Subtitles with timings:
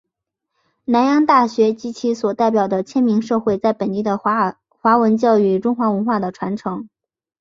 [0.85, 4.57] 南洋大学及其所代表是迁民社会在本地的华
[4.97, 6.89] 文教育与中华文化的传承。